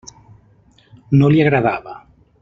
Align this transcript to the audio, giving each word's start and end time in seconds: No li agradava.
No 1.19 1.29
li 1.33 1.43
agradava. 1.45 1.93